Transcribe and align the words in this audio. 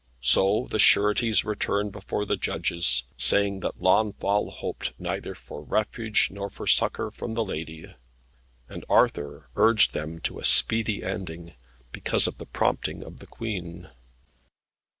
So 0.23 0.67
the 0.71 0.79
sureties 0.79 1.45
returned 1.45 1.91
before 1.91 2.25
the 2.25 2.35
judges, 2.35 3.03
saying 3.19 3.59
that 3.59 3.79
Launfal 3.83 4.49
hoped 4.49 4.93
neither 4.99 5.35
for 5.35 5.61
refuge 5.61 6.29
nor 6.31 6.49
for 6.49 6.65
succour 6.65 7.11
from 7.11 7.35
the 7.35 7.45
lady, 7.45 7.85
and 8.67 8.83
Arthur 8.89 9.51
urged 9.55 9.93
them 9.93 10.19
to 10.21 10.39
a 10.39 10.43
speedy 10.43 11.03
ending, 11.03 11.53
because 11.91 12.25
of 12.25 12.39
the 12.39 12.47
prompting 12.47 13.03
of 13.03 13.19
the 13.19 13.27
Queen. 13.27 13.91